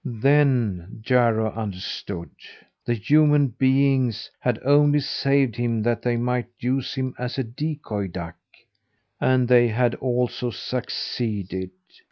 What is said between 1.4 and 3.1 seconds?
understood. The